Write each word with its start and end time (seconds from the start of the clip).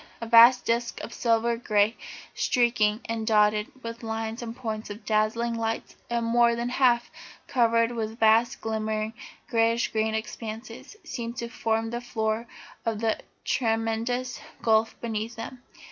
A 0.19 0.25
vast 0.25 0.65
disc 0.65 0.99
of 1.01 1.13
silver 1.13 1.55
grey, 1.57 1.95
streaked 2.33 2.81
and 3.05 3.27
dotted 3.27 3.71
with 3.83 4.01
lines 4.01 4.41
and 4.41 4.55
points 4.55 4.89
of 4.89 5.05
dazzling 5.05 5.53
lights, 5.53 5.95
and 6.09 6.25
more 6.25 6.55
than 6.55 6.69
half 6.69 7.11
covered 7.45 7.91
with 7.91 8.17
vast, 8.19 8.61
glimmering, 8.61 9.13
greyish 9.47 9.89
green 9.91 10.15
expanses, 10.15 10.95
seemed 11.03 11.37
to 11.37 11.49
form 11.49 11.91
the 11.91 12.01
floor 12.01 12.47
of 12.83 12.99
the 12.99 13.19
tremendous 13.45 14.39
gulf 14.63 14.99
beneath 15.01 15.35
them. 15.35 15.61